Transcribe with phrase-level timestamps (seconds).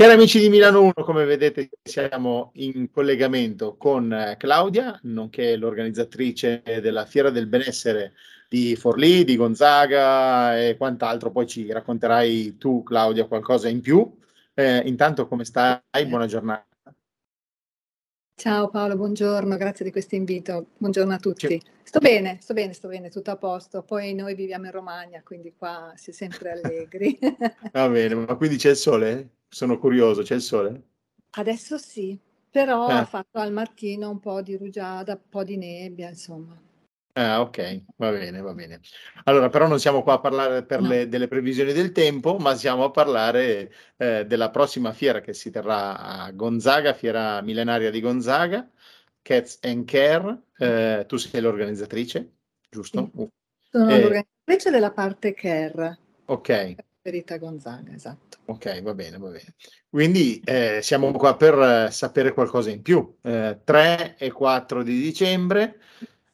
[0.00, 6.62] Cari amici di Milano 1, come vedete siamo in collegamento con eh, Claudia, nonché l'organizzatrice
[6.80, 8.14] della Fiera del Benessere
[8.48, 11.30] di Forlì, di Gonzaga e quant'altro.
[11.30, 14.10] Poi ci racconterai tu, Claudia, qualcosa in più.
[14.54, 15.82] Eh, intanto come stai?
[16.06, 16.64] Buona giornata.
[18.36, 20.68] Ciao Paolo, buongiorno, grazie di questo invito.
[20.78, 21.60] Buongiorno a tutti.
[21.82, 23.82] Sto bene, sto bene, sto bene, tutto a posto.
[23.82, 27.18] Poi noi viviamo in Romagna, quindi qua si è sempre allegri.
[27.70, 29.39] Va bene, ma quindi c'è il sole?
[29.52, 30.82] Sono curioso, c'è il sole?
[31.32, 32.18] Adesso sì,
[32.50, 32.92] però Eh.
[32.92, 36.56] ha fatto al mattino un po' di rugiada, un po' di nebbia, insomma.
[37.14, 38.80] Ah, ok, va bene, va bene.
[39.24, 40.88] Allora, però non siamo qua a parlare per No.
[40.88, 45.50] le- delle previsioni del tempo, ma siamo a parlare eh, della prossima fiera che si
[45.50, 48.70] terrà a Gonzaga, fiera millenaria di Gonzaga,
[49.22, 50.42] Cats and Care.
[50.56, 52.32] Eh, tu sei l'organizzatrice,
[52.70, 53.10] giusto?
[53.14, 53.28] Uh,
[53.70, 54.00] Sono Eh.
[54.00, 58.38] l'organizzatrice della parte care, ok, Rita Gonzaga, esatto.
[58.44, 59.54] ok, va bene, va bene.
[59.88, 63.16] Quindi eh, siamo qua per eh, sapere qualcosa in più.
[63.22, 65.80] Eh, 3 e 4 di dicembre.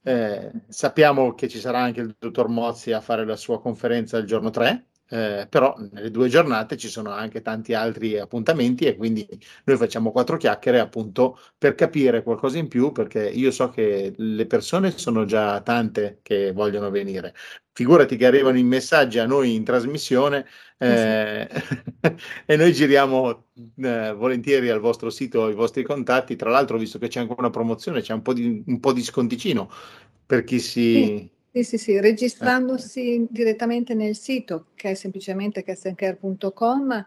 [0.02, 4.26] Eh, sappiamo che ci sarà anche il dottor Mozzi a fare la sua conferenza il
[4.26, 9.26] giorno 3, eh, però nelle due giornate ci sono anche tanti altri appuntamenti e quindi
[9.64, 14.46] noi facciamo quattro chiacchiere appunto per capire qualcosa in più perché io so che le
[14.46, 17.34] persone sono già tante che vogliono venire.
[17.72, 20.46] Figurati che arrivano i messaggi a noi in trasmissione
[20.78, 21.48] eh,
[22.46, 26.36] e noi giriamo eh, volentieri al vostro sito i vostri contatti.
[26.36, 29.02] Tra l'altro, visto che c'è anche una promozione, c'è un po' di, un po' di
[29.02, 29.70] sconticino
[30.24, 30.92] per chi si...
[31.04, 31.30] Sì,
[31.62, 37.04] sì, sì, registrandosi direttamente nel sito che è semplicemente castancare.com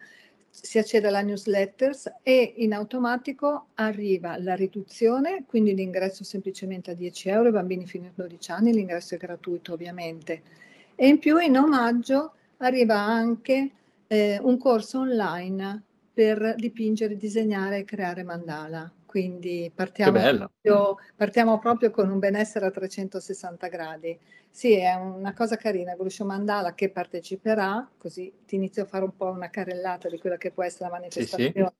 [0.49, 7.29] si accede alla newsletters e in automatico arriva la riduzione, quindi l'ingresso semplicemente a 10
[7.29, 10.41] euro, i bambini fino a 12 anni, l'ingresso è gratuito ovviamente.
[10.95, 13.69] E in più in omaggio arriva anche
[14.07, 18.91] eh, un corso online per dipingere, disegnare e creare mandala.
[19.09, 24.15] Quindi partiamo proprio, partiamo proprio con un benessere a 360 gradi.
[24.51, 29.15] Sì, è una cosa carina, Gluscio Mandala che parteciperà, così ti inizio a fare un
[29.15, 31.25] po' una carrellata di quella che può essere la Sì, sì.
[31.31, 31.73] manifestazione.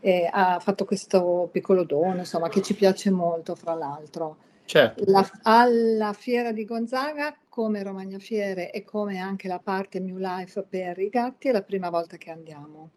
[0.00, 4.36] E ha fatto questo piccolo dono, insomma, che ci piace molto, fra l'altro.
[4.66, 5.02] Certo.
[5.06, 10.62] La- alla fiera di Gonzaga, come Romagna Fiere e come anche la parte New Life
[10.68, 12.90] per i gatti, è la prima volta che andiamo.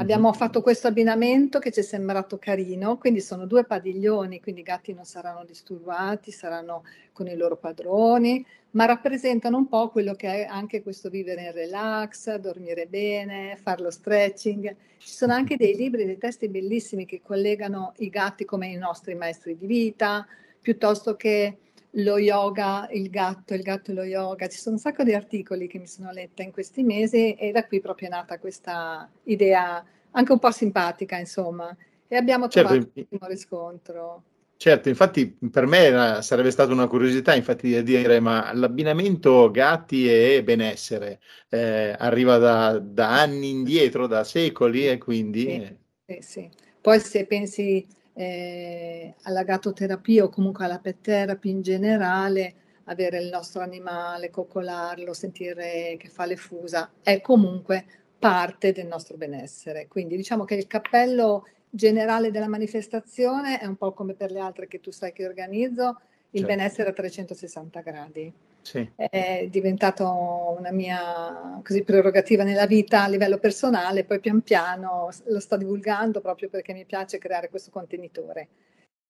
[0.00, 0.34] Abbiamo Mhm.
[0.34, 4.92] fatto questo abbinamento che ci è sembrato carino, quindi sono due padiglioni, quindi i gatti
[4.92, 10.46] non saranno disturbati, saranno con i loro padroni, ma rappresentano un po' quello che è
[10.48, 14.76] anche questo vivere in relax, dormire bene, fare lo stretching.
[14.98, 19.16] Ci sono anche dei libri, dei testi bellissimi che collegano i gatti come i nostri
[19.16, 20.24] maestri di vita,
[20.60, 21.58] piuttosto che
[21.92, 24.46] lo yoga, il gatto, il gatto e lo yoga.
[24.48, 27.66] Ci sono un sacco di articoli che mi sono letta in questi mesi e da
[27.66, 31.74] qui proprio è nata questa idea anche un po' simpatica, insomma.
[32.06, 34.22] E abbiamo Certo, trovato in- un ottimo riscontro.
[34.60, 40.08] Certo, infatti per me era- sarebbe stata una curiosità infatti di dire ma l'abbinamento gatti
[40.10, 45.62] e benessere eh, arriva da, da anni indietro, da secoli e quindi Sì.
[45.62, 46.50] eh, Sì, sì.
[46.80, 47.86] Poi se pensi
[48.18, 55.12] eh, alla gattoterapia o comunque alla pet therapy in generale, avere il nostro animale, coccolarlo,
[55.12, 57.84] sentire che fa le fusa, è comunque
[58.18, 59.86] parte del nostro benessere.
[59.86, 64.66] Quindi diciamo che il cappello generale della manifestazione è un po' come per le altre
[64.66, 66.46] che tu sai che organizzo, il Certo.
[66.56, 68.32] benessere a 360 gradi
[68.68, 75.08] sì, è diventato una mia così, prerogativa nella vita a livello personale, poi pian piano
[75.24, 78.48] lo sto divulgando proprio perché mi piace creare questo contenitore.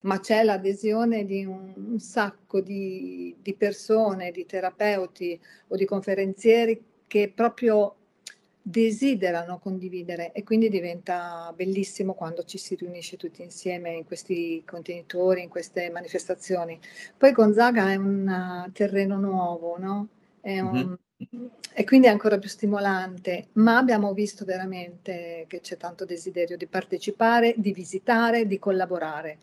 [0.01, 5.37] Ma c'è l'adesione di un, un sacco di, di persone, di terapeuti
[5.67, 7.95] o di conferenzieri che proprio
[8.69, 15.41] desiderano condividere e quindi diventa bellissimo quando ci si riunisce tutti insieme in questi contenitori,
[15.41, 16.79] in queste manifestazioni.
[17.17, 20.07] Poi Gonzaga è un uh, terreno nuovo, no?
[20.39, 20.95] È un-
[21.73, 26.65] E quindi è ancora più stimolante, ma abbiamo visto veramente che c'è tanto desiderio di
[26.67, 29.37] partecipare, di visitare, di collaborare.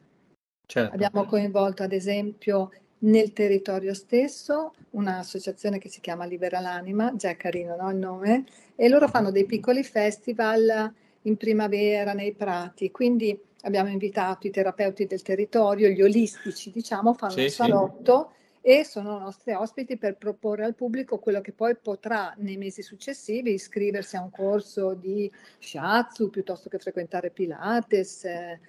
[0.67, 0.95] certo.
[0.95, 2.71] Abbiamo coinvolto ad esempio
[3.01, 8.45] nel territorio stesso un'associazione che si chiama Libera l'Anima, già è carino no, il nome,
[8.75, 15.07] e loro fanno dei piccoli festival in primavera nei prati, quindi abbiamo invitato i terapeuti
[15.07, 17.55] del territorio, gli olistici diciamo, fanno Sì, un sì.
[17.55, 22.83] salotto e sono nostri ospiti per proporre al pubblico quello che poi potrà nei mesi
[22.83, 28.25] successivi iscriversi a un corso di shiatsu piuttosto che frequentare Pilates.
[28.25, 28.61] eh,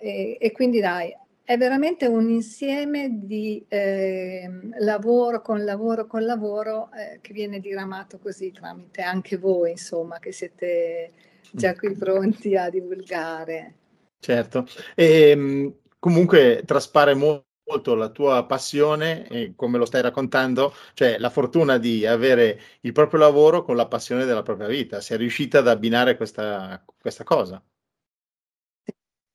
[0.00, 1.14] e, e quindi dai,
[1.48, 8.18] è veramente un insieme di ehm, lavoro con lavoro con lavoro eh, che viene diramato
[8.18, 11.10] così tramite anche voi, insomma, che siete
[11.50, 13.76] già qui pronti a divulgare.
[14.18, 20.74] Certo, e, ehm, comunque traspare molto molto la tua passione e come lo stai raccontando,
[20.94, 25.00] cioè la fortuna di avere il proprio lavoro con la passione della propria vita.
[25.00, 27.62] Sei riuscita ad abbinare questa, questa cosa.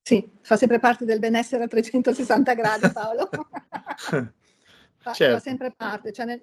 [0.05, 3.29] Sì, fa sempre parte del benessere a 360 gradi Paolo.
[4.97, 5.35] fa, certo.
[5.35, 6.41] fa, sempre parte, cioè nel,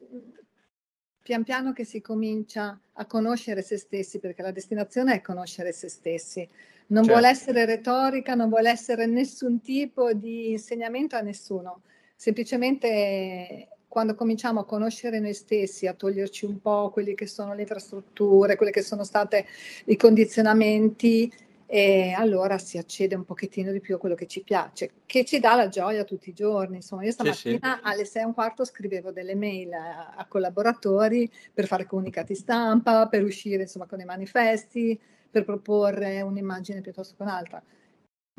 [1.22, 5.90] pian piano che si comincia a conoscere se stessi, perché la destinazione è conoscere se
[5.90, 6.48] stessi.
[6.86, 7.18] Non certo.
[7.18, 11.82] vuole essere retorica, non vuole essere nessun tipo di insegnamento a nessuno.
[12.16, 17.62] Semplicemente quando cominciamo a conoscere noi stessi, a toglierci un po' quelli che sono le
[17.62, 19.44] infrastrutture, quelli che sono stati
[19.86, 21.30] i condizionamenti,
[21.72, 25.38] e allora si accede un pochettino di più a quello che ci piace, che ci
[25.38, 26.74] dà la gioia tutti i giorni.
[26.74, 27.88] Insomma, io stamattina sì, sì.
[27.88, 33.06] alle sei e un quarto scrivevo delle mail a, a, collaboratori per fare comunicati stampa,
[33.06, 35.00] per uscire insomma con i manifesti,
[35.30, 37.62] per proporre un'immagine piuttosto che un'altra.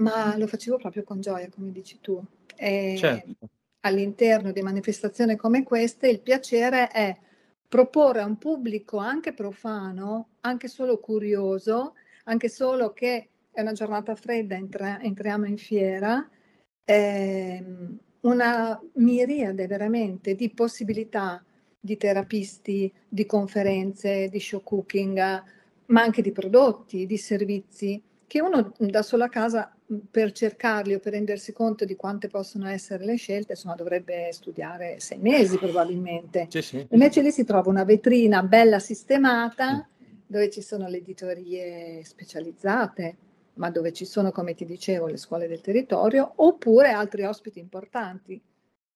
[0.02, 2.22] Ma lo facevo proprio con gioia, come dici tu.
[2.58, 3.48] E certo.
[3.86, 7.18] all'interno di manifestazioni come queste il piacere è
[7.66, 11.94] proporre a un pubblico anche profano, anche solo curioso,
[12.26, 16.28] anche solo che è una giornata fredda, entra, entriamo in fiera,
[16.86, 21.44] ehm, una miriade veramente di possibilità
[21.80, 25.44] di terapisti, di conferenze, di show cooking,
[25.88, 29.76] ma anche di prodotti, di servizi, che uno da solo a casa
[30.10, 35.00] per cercarli o per rendersi conto di quante possono essere le scelte, insomma, dovrebbe studiare
[35.00, 36.46] sei mesi probabilmente.
[36.50, 36.88] Sì, sì.
[36.92, 39.86] Invece lì si trova una vetrina bella sistemata
[40.32, 43.18] dove ci sono le editorie specializzate,
[43.56, 48.42] ma dove ci sono, come ti dicevo, le scuole del territorio, oppure altri ospiti importanti,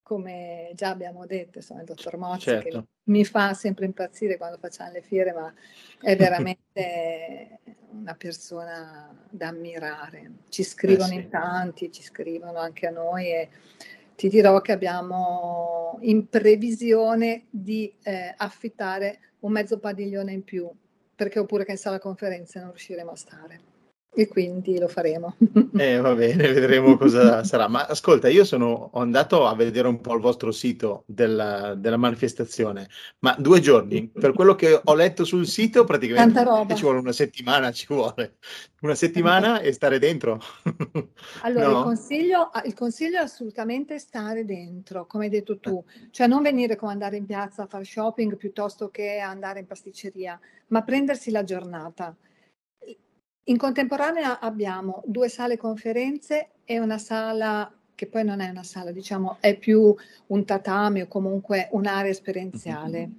[0.02, 2.70] come già abbiamo detto, insomma, il dottor Mozzi, certo.
[2.70, 5.54] che mi fa sempre impazzire quando facciamo le fiere, ma
[6.00, 7.60] è veramente
[7.92, 10.36] una persona da ammirare.
[10.48, 11.16] Ci scrivono eh sì.
[11.16, 13.50] in tanti, ci scrivono anche a noi e
[14.16, 20.72] ti dirò che abbiamo in previsione di eh, affittare un mezzo padiglione in più
[21.16, 23.75] perché oppure che in sala conferenze non riusciremo a stare.
[24.18, 25.36] E quindi lo faremo.
[25.78, 27.68] Eh, va bene, vedremo cosa sarà.
[27.68, 32.88] Ma ascolta, io sono andato a vedere un po' il vostro sito della, della manifestazione,
[33.20, 37.74] ma due giorni, per quello che ho letto sul sito, praticamente ci vuole una settimana,
[37.74, 38.38] ci vuole
[38.82, 40.40] una settimana e stare dentro.
[41.42, 41.78] Allora, no?
[41.80, 46.76] il, consiglio, il, consiglio, è assolutamente stare dentro, come hai detto tu, cioè non venire
[46.76, 51.44] come andare in piazza a fare shopping piuttosto che andare in pasticceria, ma prendersi la
[51.44, 52.16] giornata.
[53.48, 58.92] In contemporanea abbiamo due sale conferenze e una sala che poi non è una sala,
[58.92, 59.96] diciamo, è più
[60.28, 63.10] un tatami o comunque un'area esperienziale.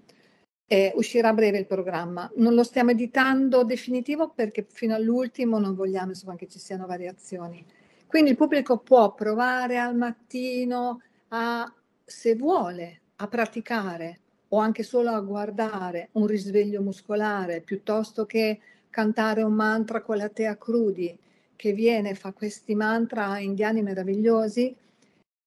[0.66, 2.28] Eh, uscirà a breve il programma.
[2.38, 7.64] Non lo stiamo editando definitivo perché fino all'ultimo non vogliamo insomma, che ci siano variazioni.
[8.08, 11.72] Quindi il pubblico può provare al mattino a,
[12.04, 18.58] se vuole, a praticare o anche solo a guardare un risveglio muscolare piuttosto che
[18.96, 21.14] cantare un mantra con la tea crudi
[21.54, 24.74] che viene, fa questi mantra indiani meravigliosi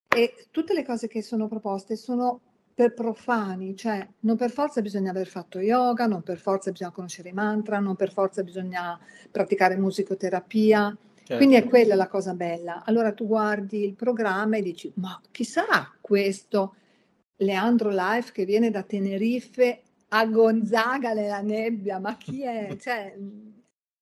[0.08, 2.40] e tutte le cose che sono proposte sono
[2.72, 7.30] per profani, cioè non per forza bisogna aver fatto yoga, non per forza bisogna conoscere
[7.30, 8.96] i mantra, non per forza bisogna
[9.28, 10.96] praticare musicoterapia.
[11.16, 11.36] Certo.
[11.36, 12.84] Quindi è quella la cosa bella.
[12.84, 16.76] Allora tu guardi il programma e dici, ma chi sarà questo
[17.38, 22.76] Leandro Life che viene da Tenerife a Gonzaga nella nebbia, ma chi è?
[22.80, 23.16] Cioè,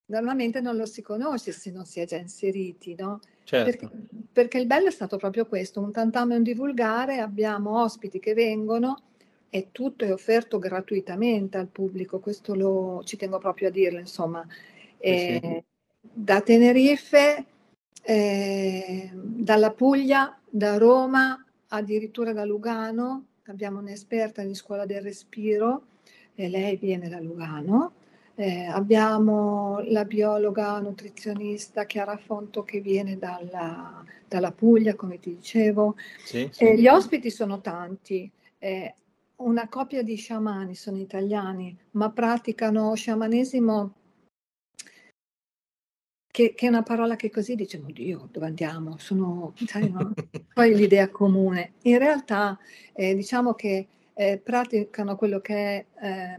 [0.06, 3.20] normalmente non lo si conosce se non si è già inseriti, no?
[3.44, 3.88] Certo.
[3.88, 9.02] Perché, perché, il bello è stato proprio questo, un tantameno divulgare, abbiamo ospiti che vengono
[9.50, 14.46] e tutto è offerto gratuitamente al pubblico, questo lo, ci tengo proprio a dirlo, insomma.
[14.98, 15.64] Eh sì.
[16.00, 17.44] Da Tenerife,
[18.02, 25.84] eh, dalla Puglia, da Roma, addirittura da Lugano, abbiamo un'esperta di scuola del respiro,
[26.38, 27.94] e lei viene da Lugano.
[28.36, 35.96] Eh, abbiamo la biologa nutrizionista Chiara Fonto che viene dalla, dalla Puglia, come ti dicevo.
[36.24, 36.62] Sì, sì.
[36.62, 38.30] Eh, gli ospiti sono tanti.
[38.58, 38.94] Eh,
[39.38, 43.94] una coppia di sciamani sono italiani, ma praticano sciamanesimo
[46.30, 48.96] che, che, è una parola che così diciamo, Dio, dove andiamo?
[48.98, 50.14] Sono, sai, no?
[50.54, 51.72] Poi l'idea comune.
[51.82, 52.56] In realtà,
[52.92, 56.36] eh, diciamo che eh, praticano quello che è eh,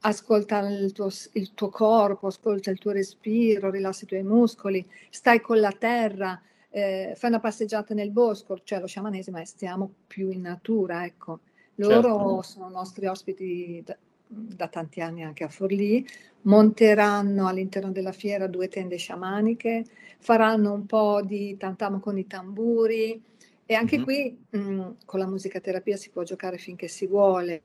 [0.00, 5.40] ascolta il tuo, il tuo, corpo, ascolta il tuo respiro, rilassi i tuoi muscoli, stai
[5.40, 10.30] con la terra, eh, fai una passeggiata nel bosco, cioè lo sciamanesimo è stiamo più
[10.30, 11.38] in natura, ecco.
[11.76, 12.42] Loro certo.
[12.42, 13.84] sono nostri ospiti
[14.26, 16.04] da tanti anni anche a Forlì,
[16.42, 19.84] monteranno all'interno della fiera due tende sciamaniche,
[20.18, 23.22] faranno un po' di tantamo con i tamburi
[23.66, 27.60] e anche qui mh, con la musicaterapia si può giocare finché si vuole,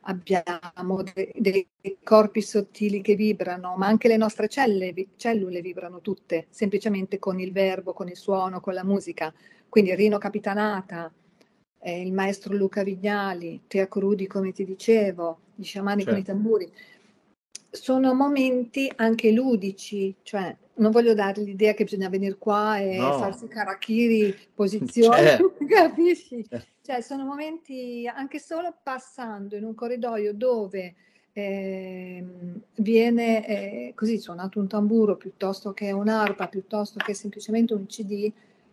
[0.00, 6.46] abbiamo dei, dei corpi sottili che vibrano, ma anche le nostre celle, cellule vibrano tutte,
[6.48, 9.32] semplicemente con il verbo, con il suono, con la musica.
[9.68, 11.12] Quindi Rino Capitanata,
[11.80, 16.10] eh, il maestro Luca Vignali, Tea Crudi, come ti dicevo, gli sciamani certo.
[16.10, 16.40] con i certo.
[16.40, 16.72] tamburi.
[17.74, 23.14] Sono momenti anche ludici, cioè non voglio dare l'idea che bisogna venire qua e no.
[23.14, 25.54] farsi karakiri, posizioni, certo.
[25.66, 26.46] capisci?
[26.46, 26.66] Certo.
[26.82, 30.94] Cioè sono momenti anche solo passando in un corridoio dove
[31.32, 32.24] eh,
[32.76, 38.30] viene eh, così suonato un tamburo piuttosto che un'arpa, piuttosto che semplicemente un CD,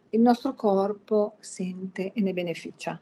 [0.09, 2.99] il nostro corpo sente e ne beneficia.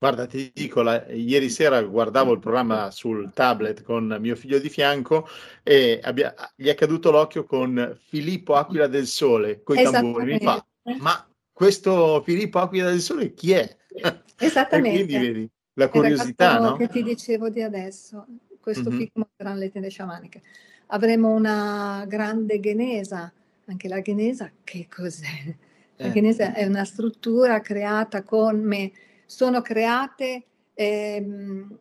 [0.00, 4.70] Guarda, ti dico, la, ieri sera guardavo il programma sul tablet con mio figlio di
[4.70, 5.28] fianco
[5.62, 10.32] e abbia, gli è caduto l'occhio con Filippo Aquila del Sole, con i tamburi.
[10.32, 10.64] Mi fa,
[11.00, 13.76] ma questo Filippo Aquila del Sole chi è?
[14.38, 15.04] Esattamente.
[15.04, 16.76] quindi vedi la curiosità, no?
[16.76, 18.24] che ti dicevo di adesso,
[18.58, 18.98] questo mm-hmm.
[19.12, 20.40] film saranno le tende sciamaniche.
[20.86, 23.30] Avremo una grande ghenesa,
[23.66, 25.54] anche la ghenesa che cos'è?
[25.96, 26.10] La eh.
[26.10, 28.92] ghenesa è una struttura creata come
[29.30, 30.44] sono create
[30.74, 31.78] ehm,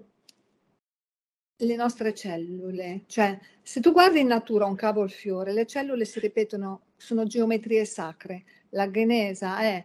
[1.57, 6.81] le nostre cellule, cioè se tu guardi in natura un cavolfiore, le cellule si ripetono,
[6.95, 8.43] sono geometrie sacre.
[8.69, 9.83] La genesa è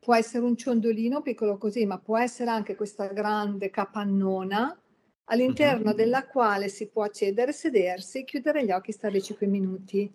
[0.00, 4.76] può essere un ciondolino piccolo così, ma può essere anche questa grande capannona
[5.26, 5.96] all'interno uh-huh.
[5.96, 10.12] della quale si può accedere, sedersi, chiudere gli occhi, stare 5 minuti.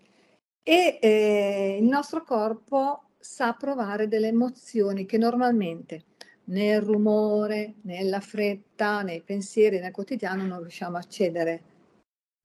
[0.64, 6.06] E eh, il nostro corpo sa provare delle emozioni che normalmente
[6.46, 11.64] nel rumore, nella fretta, nei pensieri, nel quotidiano non riusciamo a accedere.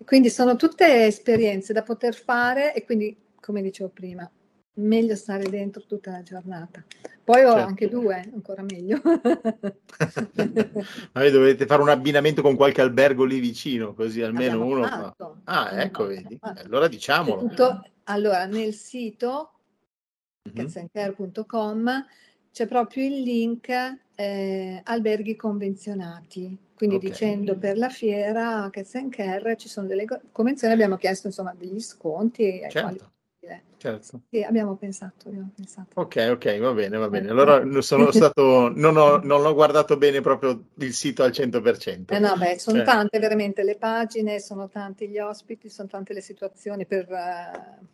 [0.04, 4.30] Quindi sono tutte esperienze da poter fare e quindi, come dicevo prima,
[4.74, 6.84] meglio stare dentro tutta la giornata.
[7.24, 7.66] Poi ho certo.
[7.66, 9.00] anche due, ancora meglio.
[11.12, 15.40] Ma dovete fare un abbinamento con qualche albergo lì vicino, così almeno Abbiamo uno fatto.
[15.44, 15.62] fa.
[15.72, 16.36] Ah, ecco, vedi.
[16.38, 16.62] Fatto.
[16.62, 17.40] Allora diciamolo.
[17.40, 19.54] Tutto, allora, nel sito
[20.48, 20.66] mm-hmm.
[22.56, 23.68] C'è proprio il link
[24.14, 26.56] eh, alberghi convenzionati.
[26.74, 27.10] Quindi okay.
[27.10, 32.60] dicendo per la fiera a Care ci sono delle convenzioni, abbiamo chiesto insomma degli sconti
[32.70, 32.80] certo.
[32.80, 33.00] quali
[33.76, 34.22] Certo.
[34.30, 36.00] Sì, abbiamo pensato, abbiamo pensato.
[36.00, 37.28] Ok, ok, va bene, va bene.
[37.28, 42.06] Allora sono stato, non, ho, non ho guardato bene proprio il sito al 100%.
[42.06, 42.86] Eh no, beh, sono cioè.
[42.86, 47.86] tante veramente le pagine, sono tanti gli ospiti, sono tante le situazioni per, uh,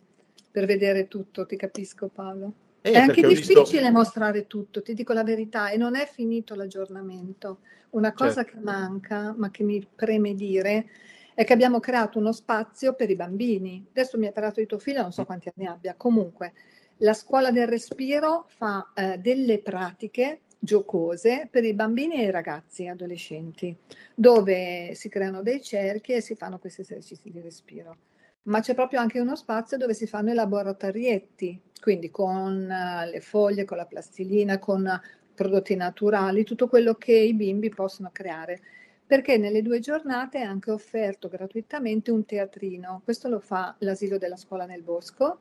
[0.49, 2.62] per vedere tutto, ti capisco Paolo.
[2.85, 3.91] Eh, è anche difficile visto...
[3.91, 7.59] mostrare tutto, ti dico la verità, e non è finito l'aggiornamento.
[7.91, 8.57] Una cosa certo.
[8.57, 10.89] che manca, ma che mi preme dire,
[11.33, 13.85] è che abbiamo creato uno spazio per i bambini.
[13.89, 15.95] Adesso mi ha parlato di tuo figlio, non so quanti anni abbia.
[15.95, 16.51] Comunque,
[16.97, 22.87] la scuola del respiro fa eh, delle pratiche giocose per i bambini e i ragazzi
[22.87, 23.73] adolescenti,
[24.13, 27.97] dove si creano dei cerchi e si fanno questi esercizi di respiro.
[28.43, 33.19] Ma c'è proprio anche uno spazio dove si fanno i laboratorietti, quindi con uh, le
[33.19, 34.89] foglie, con la plastilina, con
[35.35, 38.61] prodotti naturali, tutto quello che i bimbi possono creare
[39.05, 43.01] perché nelle due giornate è anche offerto gratuitamente un teatrino.
[43.03, 45.39] Questo lo fa l'asilo della scuola nel bosco.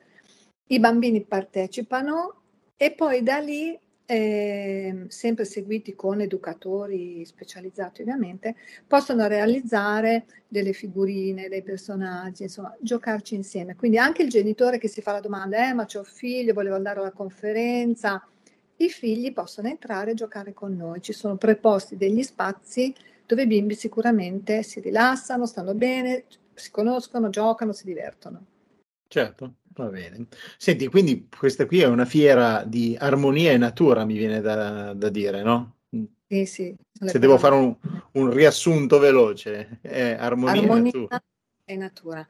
[0.67, 2.43] I bambini partecipano
[2.77, 8.57] e poi da lì, eh, sempre seguiti con educatori specializzati ovviamente,
[8.87, 13.77] possono realizzare delle figurine, dei personaggi, insomma, giocarci insieme.
[13.77, 17.01] Quindi anche il genitore che si fa la domanda, eh, ma c'ho figlio, volevo andare
[17.01, 18.27] alla conferenza,
[18.77, 21.01] i figli possono entrare e giocare con noi.
[21.01, 22.95] Ci sono preposti degli spazi
[23.25, 28.45] dove i bimbi sicuramente si rilassano, stanno bene, si conoscono, giocano, si divertono.
[29.09, 30.27] Certo, va bene.
[30.57, 35.09] Senti, quindi questa qui è una fiera di armonia e natura, mi viene da, da
[35.09, 35.77] dire, no?
[36.27, 36.77] Sì, sì.
[36.93, 37.77] Se devo fare un,
[38.13, 41.23] un, riassunto veloce, è armonia, armonia e natura.
[41.65, 42.29] E natura.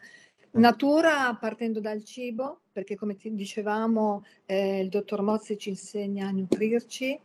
[0.54, 6.30] Natura partendo dal cibo, perché come ti dicevamo eh, il dottor Mozzi ci insegna a
[6.30, 7.18] nutrirci,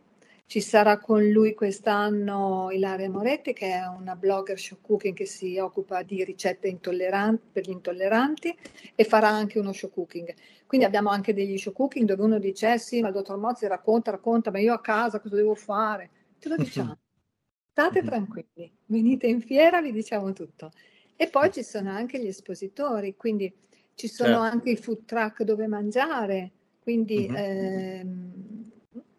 [0.48, 5.58] ci sarà con lui quest'anno Ilaria Moretti, che è una blogger show cooking che si
[5.58, 8.56] occupa di ricette per gli intolleranti
[8.94, 10.34] e farà anche uno show cooking.
[10.66, 13.66] Quindi abbiamo anche degli show cooking dove uno dice: eh sì, ma il dottor Mozzi
[13.66, 16.08] racconta, racconta, ma io a casa cosa devo fare?
[16.38, 16.96] Te lo diciamo.
[17.70, 20.72] State tranquilli, venite in fiera, vi diciamo tutto.
[21.14, 23.52] E poi ci sono anche gli espositori, quindi
[23.94, 24.44] ci sono certo.
[24.44, 27.36] anche i food truck dove mangiare, quindi mm-hmm.
[27.36, 28.47] ehm,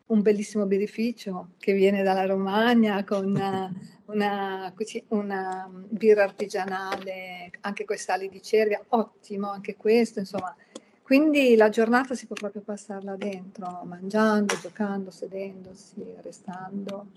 [0.09, 3.71] un bellissimo birrificio che viene dalla Romagna con una,
[4.05, 4.73] una,
[5.09, 10.55] una birra artigianale, anche con sali di cervia, ottimo anche questo, insomma.
[11.01, 17.07] Quindi la giornata si può proprio passarla dentro, mangiando, giocando, sedendosi, restando.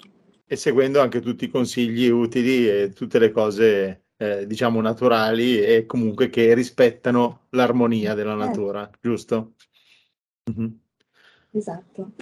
[0.47, 5.85] E seguendo anche tutti i consigli utili e tutte le cose, eh, diciamo, naturali e
[5.85, 8.37] comunque che rispettano l'armonia della eh.
[8.37, 8.97] natura, eh.
[8.99, 9.55] giusto?
[10.51, 10.71] Mm-hmm.
[11.51, 12.13] Esatto.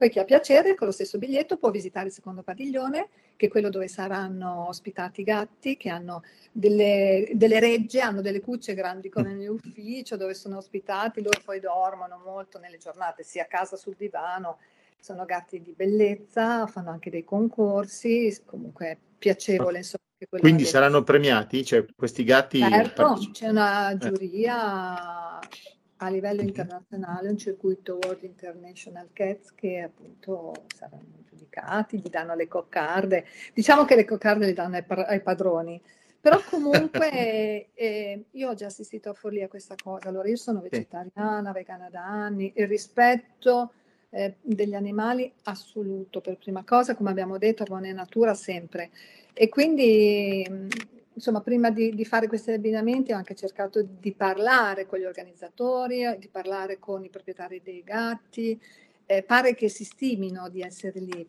[0.00, 3.48] Poi chi ha piacere con lo stesso biglietto può visitare il secondo padiglione, che è
[3.50, 9.10] quello dove saranno ospitati i gatti, che hanno delle, delle regge, hanno delle cucce grandi
[9.10, 13.94] come nell'ufficio, dove sono ospitati, loro poi dormono molto nelle giornate, sia a casa sul
[13.94, 14.56] divano,
[14.98, 19.76] sono gatti di bellezza, fanno anche dei concorsi, comunque è piacevole.
[19.76, 20.04] Insomma,
[20.40, 21.62] Quindi saranno premiati?
[21.62, 22.58] Cioè, questi gatti...
[22.60, 25.40] Certo, c'è una giuria...
[25.40, 32.34] Eh a livello internazionale un circuito World International Cats che appunto saranno giudicati, gli danno
[32.34, 35.80] le coccarde, diciamo che le coccarde le danno ai, ai padroni,
[36.20, 40.60] però comunque eh, io ho già assistito a follia a questa cosa, allora io sono
[40.60, 43.72] vegetariana, vegana da anni, il rispetto
[44.10, 48.90] eh, degli animali assoluto per prima cosa, come abbiamo detto, buona natura sempre.
[49.34, 50.68] E quindi
[51.14, 56.16] insomma, prima di, di, fare questi abbinamenti ho anche cercato di parlare con gli organizzatori,
[56.18, 58.60] di parlare con i proprietari dei gatti.
[59.06, 61.28] Eh, pare che si stimino di essere lì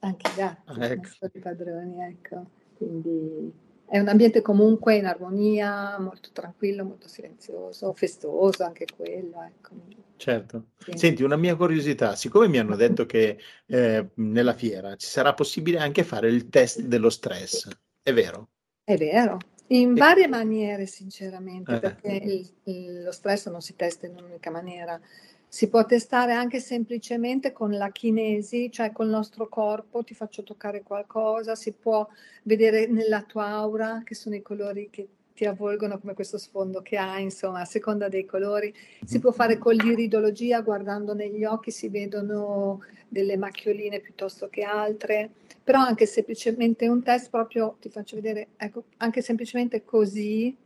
[0.00, 1.08] anche i gatti, ah, ecco.
[1.32, 2.50] i padroni, ecco.
[2.76, 3.52] Quindi
[3.86, 9.70] è un ambiente comunque in armonia, molto tranquillo, molto silenzioso, festoso anche quello, ecco.
[10.16, 10.70] Certo.
[10.78, 10.92] Sì.
[10.98, 15.78] Senti, una mia curiosità, siccome mi hanno detto che eh, nella fiera ci sarà possibile
[15.78, 17.68] anche fare il test dello stress,
[18.08, 18.48] è vero?
[18.84, 19.36] È vero,
[19.68, 21.78] in varie maniere sinceramente, eh.
[21.78, 24.98] perché il, il, lo stress non si testa in un'unica maniera.
[25.46, 30.82] Si può testare anche semplicemente con la kinesi, cioè col nostro corpo, ti faccio toccare
[30.82, 32.06] qualcosa, si può
[32.44, 36.96] vedere nella tua aura, che sono i colori che ti avvolgono come questo sfondo che
[36.96, 38.74] hai, insomma, a seconda dei colori.
[39.04, 45.30] Si può fare con l'iridologia, guardando negli occhi si vedono delle macchioline piuttosto che altre,
[45.62, 50.56] però anche semplicemente un test proprio, ti faccio vedere, ecco, anche semplicemente così,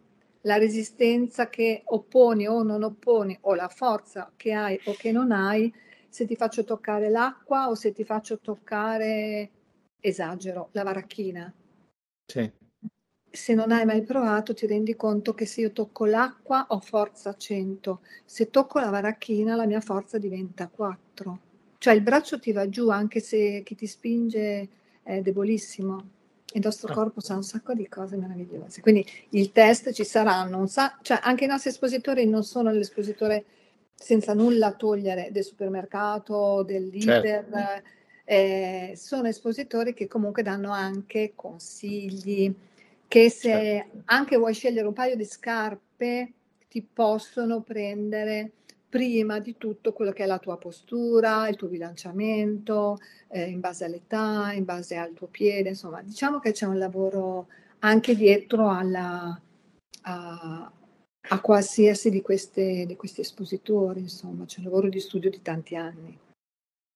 [0.41, 5.33] la resistenza che opponi o non opponi, o la forza che hai o che non
[5.33, 5.71] hai,
[6.09, 9.51] se ti faccio toccare l'acqua o se ti faccio toccare,
[10.01, 11.53] esagero, la varachina.
[12.25, 12.62] Sì
[13.33, 17.35] se non hai mai provato ti rendi conto che se io tocco l'acqua ho forza
[17.35, 21.41] 100, se tocco la varachina la mia forza diventa 4.
[21.79, 24.69] Cioè il braccio ti va giù anche se chi ti spinge
[25.03, 26.11] è debolissimo.
[26.55, 26.95] Il nostro ah.
[26.95, 28.83] corpo sa un sacco di cose meravigliose.
[28.83, 33.45] Quindi il test ci saranno, sa- cioè anche i nostri espositori non sono l'espositore
[33.95, 37.47] senza nulla togliere del supermercato, del leader.
[37.51, 37.91] Certo.
[38.25, 42.55] Eh, sono espositori che comunque danno anche consigli,
[43.13, 44.03] che se certo.
[44.07, 46.33] anche vuoi scegliere un paio di scarpe
[46.67, 48.53] ti possono prendere
[48.89, 52.97] prima di tutto quello che è la tua postura, il tuo bilanciamento,
[53.29, 57.49] eh, in base all'età, in base al tuo piede, insomma, diciamo che c'è un lavoro
[57.81, 59.39] anche dietro alla,
[60.05, 60.73] a,
[61.29, 65.77] a qualsiasi di, queste, di questi espositori, insomma, c'è un lavoro di studio di tanti
[65.77, 66.19] anni.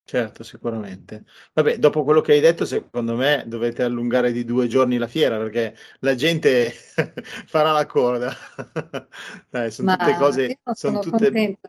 [0.07, 1.25] Certo, sicuramente.
[1.51, 5.37] Vabbè, dopo quello che hai detto, secondo me dovete allungare di due giorni la fiera
[5.37, 6.71] perché la gente
[7.45, 8.33] farà la coda.
[9.51, 11.59] Dai, sono tutte cose, sono tutte,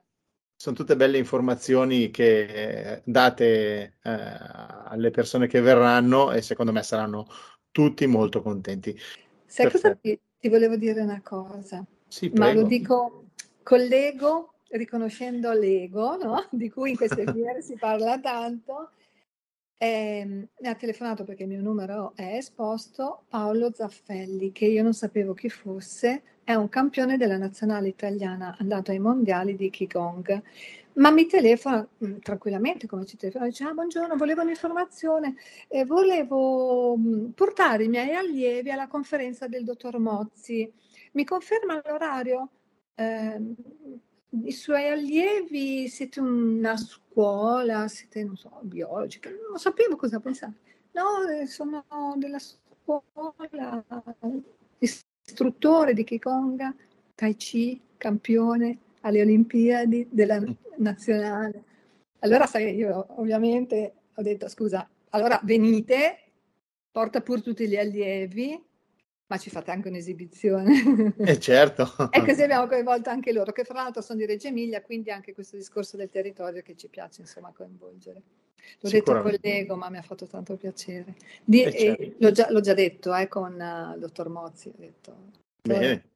[0.55, 4.11] sono tutte belle informazioni che date eh,
[4.85, 7.27] alle persone che verranno e secondo me saranno
[7.73, 8.97] tutti molto contenti.
[9.47, 9.89] Sai Perfetto.
[9.89, 11.85] cosa ti, ti, volevo dire una cosa?
[12.07, 13.31] Sì, Ma lo dico
[13.65, 16.47] collego riconoscendo l'ego, no?
[16.53, 18.91] di cui in queste fiere si parla tanto,
[19.81, 24.93] eh, mi ha telefonato perché il mio numero è esposto Paolo Zaffelli, che io non
[24.93, 30.43] sapevo chi fosse, è un campione della nazionale italiana andato ai mondiali di Qigong.
[30.95, 35.37] Ma mi telefona mh, mm, tranquillamente, come ci telefona, dice: ah, Buongiorno, volevo un'informazione,
[35.69, 40.71] eh, volevo mh, mm, portare i miei allievi alla conferenza del dottor Mozzi.
[41.13, 42.49] Mi conferma l'orario?
[42.95, 43.41] Eh,
[44.31, 50.53] i suoi allievi, siete una scuola, siete, non so, biologica, non sapevo cosa pensare.
[50.93, 51.85] No, eh, sono
[52.17, 53.85] della scuola,
[54.79, 56.75] istruttore di Kikonga,
[57.15, 60.51] Tai Chi, campione alle Olimpiadi della mm.
[60.77, 61.65] nazionale.
[62.21, 66.19] Allora, sai, io ovviamente ho detto, scusa, allora venite,
[66.91, 68.61] porta pure tutti gli allievi,
[69.29, 71.15] ma ci fate anche un'esibizione.
[71.19, 71.87] Eh certo.
[72.11, 75.35] e così abbiamo coinvolto anche loro, che fra l'altro sono di Reggio Emilia, quindi anche
[75.35, 78.23] questo discorso del territorio che ci piace insomma coinvolgere.
[78.81, 81.15] L'ho detto con l'ego, ma mi ha fatto tanto piacere.
[81.45, 82.15] Di, eh certo.
[82.19, 84.73] l'ho, già, l'ho, già, detto eh, con uh, il dottor Mozzi.
[84.77, 85.17] Detto,
[85.63, 86.09] Bene,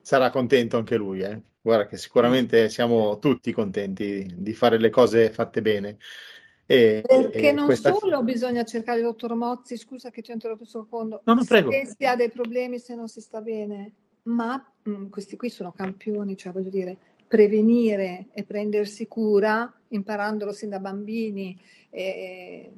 [0.00, 1.20] sarà contento anche lui.
[1.20, 1.40] Eh?
[1.60, 5.98] Guarda che sicuramente siamo tutti contenti di fare le cose fatte bene.
[6.66, 7.92] E, Perché e non questa...
[7.92, 11.44] solo bisogna cercare il dottor Mozzi, scusa che ti ho interrotto un secondo, no, no,
[11.44, 11.70] prego.
[11.70, 13.92] se si ha dei problemi, se non si sta bene,
[14.24, 16.96] ma mh, mm, questi qui sono campioni, cioè voglio dire,
[17.26, 21.58] prevenire e prendersi cura, imparandolo sin da bambini.
[21.90, 22.72] E,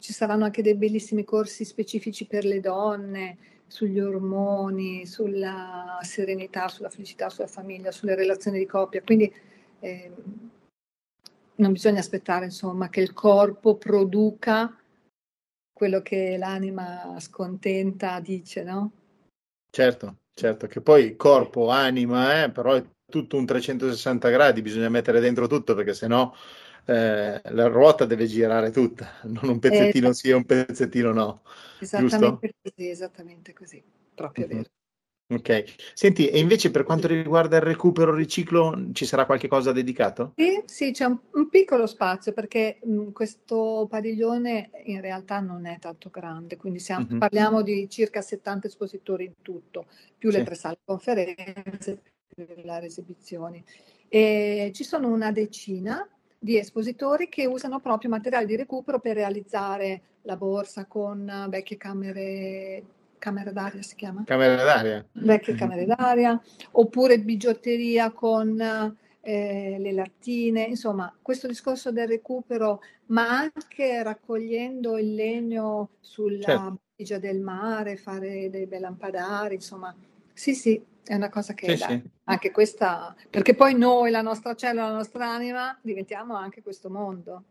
[0.00, 6.88] ci saranno anche dei bellissimi corsi specifici per le donne sugli ormoni, sulla serenità, sulla
[6.88, 9.02] felicità, sulla famiglia, sulle relazioni di coppia.
[9.02, 9.32] Quindi
[9.78, 10.10] eh,
[11.60, 14.74] non bisogna aspettare insomma che il corpo produca
[15.72, 18.92] quello che l'anima scontenta dice, no?
[19.70, 25.20] Certo, certo, che poi corpo, anima, eh, però è tutto un 360 gradi, bisogna mettere
[25.20, 26.32] dentro tutto perché sennò
[26.84, 31.42] eh, la ruota deve girare tutta, non un pezzettino eh, sì e un pezzettino no.
[31.78, 32.40] Esattamente giusto?
[32.62, 33.82] così, esattamente così,
[34.14, 34.56] proprio mm-hmm.
[34.56, 34.70] vero.
[35.32, 40.32] Ok, senti, e invece per quanto riguarda il recupero riciclo, ci sarà qualche cosa dedicato?
[40.34, 45.78] Sì, sì, c'è un, un piccolo spazio perché mh, questo padiglione in realtà non è
[45.78, 47.18] tanto grande, quindi siamo, mm-hmm.
[47.18, 49.86] parliamo di circa 70 espositori in tutto,
[50.18, 50.38] più sì.
[50.38, 53.62] le tre sale conferenze, più le esibizioni.
[54.08, 60.02] E ci sono una decina di espositori che usano proprio materiali di recupero per realizzare
[60.22, 62.82] la borsa con vecchie camere
[63.20, 64.24] camera d'aria si chiama?
[64.24, 65.06] Camera d'aria.
[65.12, 66.40] Vecchie camere d'aria,
[66.72, 68.60] oppure bigiotteria con
[69.20, 76.80] eh, le lattine, insomma, questo discorso del recupero, ma anche raccogliendo il legno sulla certo.
[76.96, 79.94] bigia del mare, fare dei bei lampadari, insomma,
[80.32, 82.02] sì, sì, è una cosa che sì, sì.
[82.24, 87.44] anche questa, perché poi noi, la nostra cellula, la nostra anima, diventiamo anche questo mondo.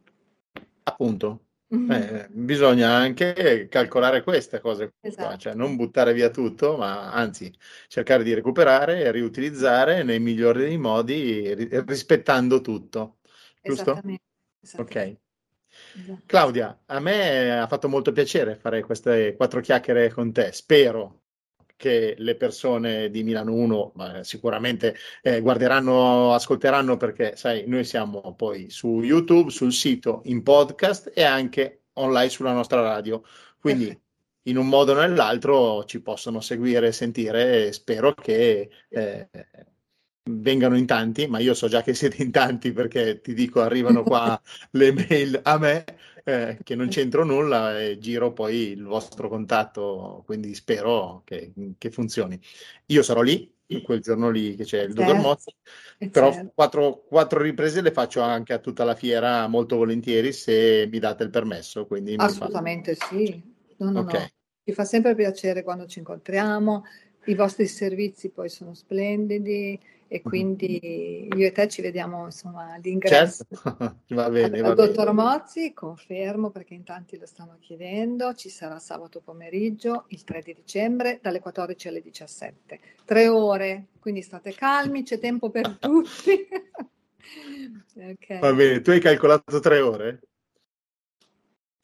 [0.83, 1.41] Appunto,
[1.75, 1.91] Mm-hmm.
[1.91, 5.37] Eh, bisogna anche calcolare queste cose, esatto.
[5.37, 7.53] cioè non buttare via tutto, ma anzi
[7.87, 13.17] cercare di recuperare e riutilizzare nei migliori dei modi, rispettando tutto.
[13.61, 13.91] Giusto?
[13.91, 14.23] Esattamente.
[14.61, 14.99] Esattamente.
[14.99, 15.17] Ok.
[16.01, 16.23] Esatto.
[16.25, 20.51] Claudia, a me ha fatto molto piacere fare queste quattro chiacchiere con te.
[20.51, 21.21] Spero
[21.79, 28.35] che le persone di Milano 1 eh, sicuramente eh, guarderanno, ascolteranno perché sai, noi siamo
[28.35, 33.23] poi su YouTube, sul sito, in podcast e anche online sulla nostra radio.
[33.57, 34.03] Quindi Perfetto.
[34.49, 39.29] in un modo o nell'altro ci possono seguire e sentire e spero che eh,
[40.29, 44.03] vengano in tanti, ma io so già che siete in tanti perché ti dico arrivano
[44.03, 44.39] qua
[44.71, 45.85] le mail a me
[46.29, 51.91] eh, che non c'entro nulla e giro poi il vostro contatto, quindi spero che, che
[51.91, 52.39] funzioni.
[52.87, 53.51] Io sarò lì,
[53.83, 55.01] quel giorno lì che c'è il certo.
[55.03, 55.55] dottor Mozzi,
[56.11, 56.51] però certo.
[56.55, 61.23] quattro, quattro, riprese le faccio anche a tutta la fiera molto volentieri se mi date
[61.23, 61.85] il permesso.
[61.85, 63.07] Quindi Assolutamente fa...
[63.07, 63.41] sì,
[63.77, 64.21] no, no, okay.
[64.21, 64.27] no.
[64.63, 66.83] Ci fa sempre piacere quando ci incontriamo,
[67.25, 69.79] i vostri servizi poi sono splendidi
[70.11, 73.45] e quindi io e te ci vediamo insomma all'ingresso.
[73.47, 73.97] Certo.
[74.09, 79.21] va bene, va dottor Mozzi, confermo perché in tanti lo stanno chiedendo, ci sarà sabato
[79.21, 82.79] pomeriggio il 3 di dicembre dalle 14 alle 17.
[83.05, 86.47] Tre ore, quindi state calmi, c'è tempo per tutti.
[87.95, 88.39] okay.
[88.39, 90.21] Va bene, tu hai calcolato tre ore?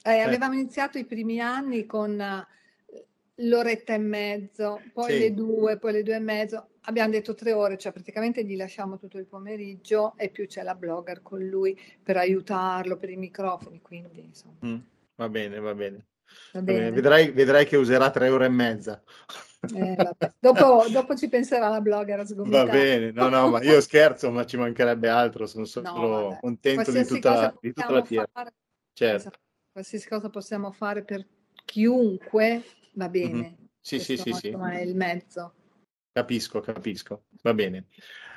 [0.04, 0.22] Eh, eh.
[0.22, 2.20] Avevamo iniziato i primi anni con
[3.38, 5.20] l'oretta e mezzo, poi sì.
[5.20, 6.68] le due, poi le due e mezzo.
[6.82, 10.76] Abbiamo detto tre ore, cioè praticamente gli lasciamo tutto il pomeriggio e più c'è la
[10.76, 14.56] blogger con lui per aiutarlo, per i microfoni, quindi insomma.
[14.66, 14.78] Mm,
[15.16, 16.06] va bene, va bene.
[16.54, 16.92] Va bene.
[16.92, 19.02] Vedrai, vedrai, che userà tre ore e mezza.
[19.74, 19.96] Eh,
[20.40, 22.66] dopo, dopo, ci penserà la blogger a sgomitare.
[22.66, 26.92] Va bene, no, no, ma io scherzo, ma ci mancherebbe altro, sono solo no, contento
[26.92, 28.52] di tutta, di tutta, la tierra.
[28.94, 29.16] Certo.
[29.16, 29.40] Esatto.
[29.72, 31.26] Qualsiasi cosa possiamo fare per
[31.66, 32.64] chiunque
[32.96, 33.34] va bene.
[33.34, 33.54] Mm-hmm.
[33.80, 34.50] Sì, sì, sì, sì.
[34.50, 35.54] è il mezzo.
[36.12, 37.24] Capisco, capisco.
[37.44, 37.86] Va bene.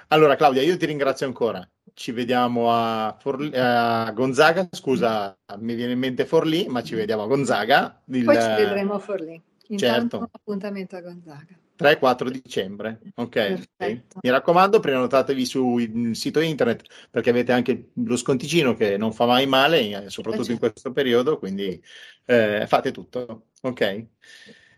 [0.09, 1.67] Allora, Claudia, io ti ringrazio ancora.
[1.95, 4.69] Ci vediamo a, Forlì, a Gonzaga.
[4.71, 8.03] Scusa, mi viene in mente Forlì, ma ci vediamo a Gonzaga.
[8.07, 8.25] Il...
[8.25, 9.43] Poi ci vedremo a Forlì.
[9.69, 10.31] Intanto certo.
[10.33, 11.59] appuntamento a Gonzaga.
[11.79, 13.01] 3-4 dicembre.
[13.15, 13.69] Ok.
[13.79, 19.47] Mi raccomando, prenotatevi sul sito internet perché avete anche lo sconticino che non fa mai
[19.47, 20.53] male, eh, soprattutto certo.
[20.53, 21.81] in questo periodo, quindi
[22.25, 23.45] eh, fate tutto.
[23.63, 24.07] Ok.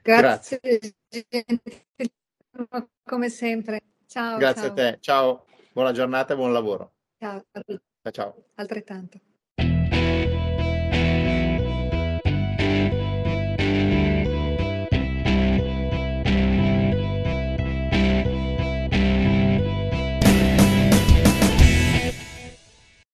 [0.03, 0.61] Grazie.
[0.61, 1.45] Grazie.
[3.05, 3.83] Come sempre.
[4.07, 4.39] Ciao.
[4.39, 4.71] Grazie ciao.
[4.71, 4.99] a te.
[5.01, 5.45] Ciao.
[5.73, 6.95] Buona giornata e buon lavoro.
[7.19, 7.45] Ciao.
[8.11, 8.45] Ciao.
[8.55, 9.21] Altrettanto.